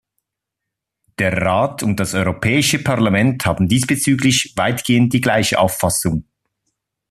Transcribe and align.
Der 1.19 1.43
Rat 1.43 1.83
und 1.83 1.99
das 1.99 2.15
Europäische 2.15 2.79
Parlament 2.79 3.45
haben 3.45 3.67
diesbezüglich 3.67 4.53
weitgehend 4.55 5.13
die 5.13 5.21
gleiche 5.21 5.59
Auffassung. 5.59 6.25